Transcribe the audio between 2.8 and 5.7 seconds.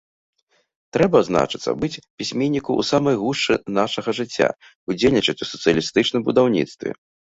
самай гушчы нашага жыцця, удзельнічаць у